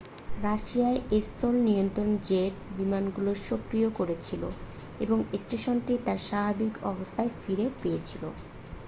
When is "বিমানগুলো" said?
2.77-3.31